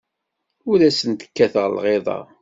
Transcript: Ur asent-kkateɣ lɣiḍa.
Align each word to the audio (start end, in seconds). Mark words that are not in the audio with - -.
Ur 0.69 0.79
asent-kkateɣ 0.87 1.67
lɣiḍa. 1.75 2.19